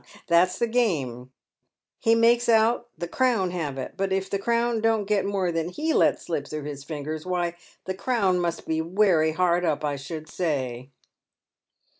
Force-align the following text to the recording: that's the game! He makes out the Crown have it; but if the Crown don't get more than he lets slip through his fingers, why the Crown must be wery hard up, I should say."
that's 0.25 0.57
the 0.57 0.65
game! 0.65 1.31
He 1.99 2.15
makes 2.15 2.49
out 2.49 2.89
the 2.97 3.07
Crown 3.07 3.51
have 3.51 3.77
it; 3.77 3.93
but 3.97 4.11
if 4.11 4.31
the 4.31 4.39
Crown 4.39 4.81
don't 4.81 5.05
get 5.05 5.27
more 5.27 5.51
than 5.51 5.69
he 5.69 5.93
lets 5.93 6.25
slip 6.25 6.47
through 6.47 6.63
his 6.63 6.83
fingers, 6.83 7.23
why 7.23 7.55
the 7.85 7.93
Crown 7.93 8.39
must 8.39 8.65
be 8.65 8.81
wery 8.81 9.33
hard 9.33 9.63
up, 9.63 9.85
I 9.85 9.97
should 9.97 10.27
say." 10.27 10.89